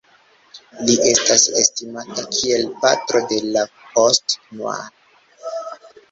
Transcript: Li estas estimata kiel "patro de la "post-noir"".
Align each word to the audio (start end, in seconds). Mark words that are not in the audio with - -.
Li 0.85 0.93
estas 1.09 1.43
estimata 1.63 2.23
kiel 2.37 2.65
"patro 2.85 3.21
de 3.33 3.37
la 3.57 3.65
"post-noir"". 3.83 5.61